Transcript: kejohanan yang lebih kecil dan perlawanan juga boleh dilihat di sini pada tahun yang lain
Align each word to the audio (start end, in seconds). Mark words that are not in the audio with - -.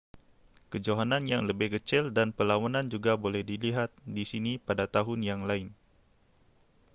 kejohanan 0.73 1.23
yang 1.31 1.41
lebih 1.49 1.69
kecil 1.77 2.03
dan 2.17 2.27
perlawanan 2.37 2.85
juga 2.93 3.11
boleh 3.23 3.41
dilihat 3.51 3.89
di 4.17 4.23
sini 4.31 4.53
pada 4.67 4.85
tahun 4.95 5.19
yang 5.29 5.41
lain 5.49 5.67